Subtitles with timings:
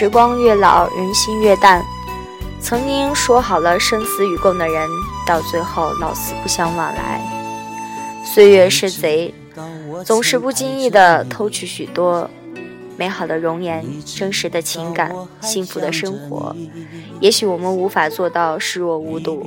[0.00, 1.84] 时光越老，人心越淡。
[2.58, 4.88] 曾经说好了生死与共的人，
[5.26, 7.20] 到最后老死不相往来。
[8.24, 9.34] 岁月是贼，
[10.02, 12.30] 总是不经意地偷取许多
[12.96, 16.56] 美好的容颜、真实的情感、幸福的生活。
[17.20, 19.46] 也许我们无法做到视若无睹，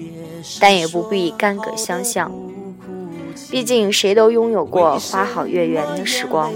[0.60, 2.32] 但也不必干戈相向。
[3.50, 6.54] 毕竟谁都拥有过花好月圆的时光，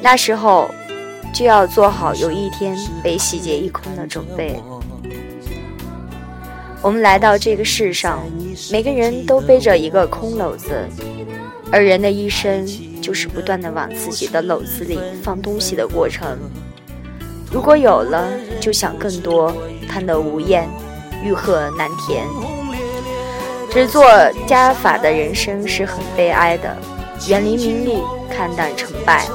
[0.00, 0.70] 那时候
[1.32, 4.60] 就要做好有一天被洗劫一空的准备。
[6.82, 8.20] 我们来到这个世上，
[8.72, 10.88] 每个人都背着一个空篓子，
[11.70, 12.66] 而人的一生
[13.02, 16.38] 就是不断的往自己的篓子里放东西的过程。
[17.52, 18.28] 如果有了，
[18.60, 19.54] 就想更多，
[19.88, 20.68] 贪得无厌，
[21.22, 22.26] 欲壑难填。
[23.70, 24.04] 只做
[24.46, 26.76] 加法的人生是很悲哀的，
[27.28, 27.98] 远离名利，
[28.30, 29.26] 看淡成败，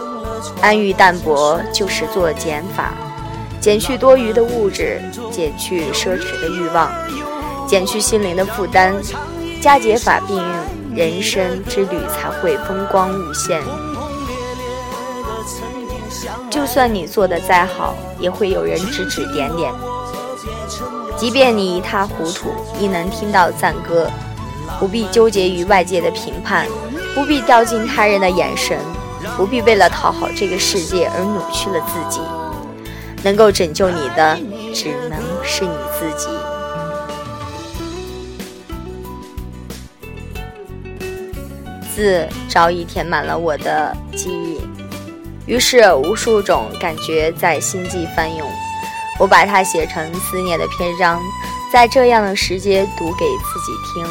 [0.62, 2.94] 安于淡泊就是做减法，
[3.60, 6.92] 减去多余的物质，减去奢侈的欲望。
[7.68, 8.94] 减去心灵的负担，
[9.62, 10.46] 加减法并用，
[10.96, 13.60] 人生之旅才会风光无限。
[16.50, 19.74] 就算你做的再好，也会有人指指点点。
[21.18, 24.10] 即便你一塌糊涂，亦能听到赞歌。
[24.80, 26.68] 不必纠结于外界的评判，
[27.14, 28.78] 不必掉进他人的眼神，
[29.36, 32.22] 不必为了讨好这个世界而扭曲了自己。
[33.24, 34.38] 能够拯救你的，
[34.74, 36.28] 只能是你自己。
[41.96, 44.62] 字早已填满了我的记忆，
[45.46, 48.48] 于是无数种感觉在心际翻涌。
[49.18, 51.20] 我把它写成思念的篇章，
[51.74, 54.06] 在这样的时节读给自己听。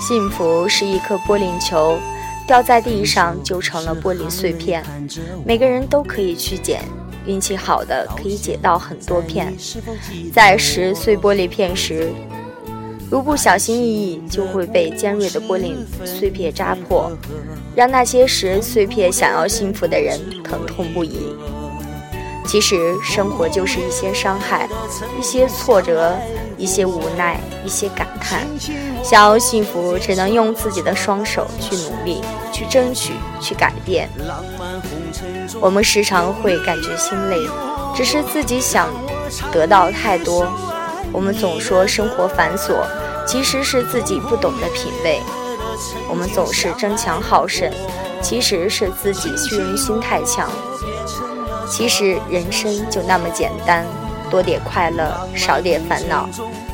[0.00, 1.98] 幸福是一颗玻璃球，
[2.46, 4.84] 掉在地上就成了玻璃碎片。
[5.44, 6.82] 每个人都可以去捡，
[7.26, 9.54] 运气好的可以捡到很多片。
[10.32, 12.10] 在拾碎玻璃片时。
[13.10, 17.12] 如不小心翼翼，就会被尖锐的玻璃碎片扎破，
[17.76, 21.36] 让那些拾碎片想要幸福的人疼痛不已。
[22.46, 24.66] 其实，生活就是一些伤害，
[25.20, 26.16] 一些挫折，
[26.62, 28.46] 一些无奈，一些感叹。
[29.02, 32.20] 想要幸福，只能用自己的双手去努力，
[32.52, 34.08] 去争取，去改变。
[35.60, 37.36] 我们时常会感觉心累，
[37.96, 38.88] 只是自己想
[39.50, 40.46] 得到太多。
[41.12, 42.76] 我们总说生活繁琐。
[43.24, 45.20] 其实是自己不懂得品味，
[46.10, 47.72] 我们总是争强好胜，
[48.20, 50.50] 其实是自己虚荣心太强。
[51.70, 53.86] 其实人生就那么简单，
[54.32, 56.26] 多点快乐，少点烦恼，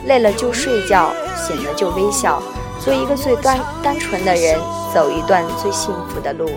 [0.06, 2.40] 累了就睡觉，醒了就微笑，
[2.78, 4.56] 做一个最单单纯的人，
[4.94, 6.48] 走一段最幸福的路。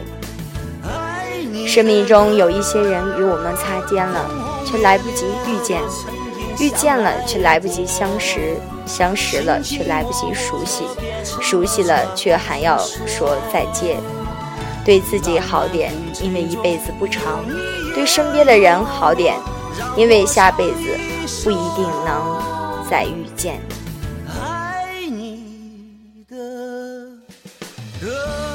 [1.66, 4.30] 生命中有一些人与我们擦肩了，
[4.64, 5.82] 却来不及遇见。
[6.60, 8.40] 遇见了，却来不及相识；
[8.86, 10.84] 相识了，却来不及熟悉；
[11.42, 13.98] 熟悉了，却还要说再见。
[14.86, 15.92] 对自己好点，
[16.22, 17.40] 因为一辈子不长；
[17.96, 19.36] 对身边的人好点，
[19.96, 20.80] 因为下辈子
[21.44, 23.60] 不一定能再遇见
[24.28, 26.36] 爱你的
[28.00, 28.51] 歌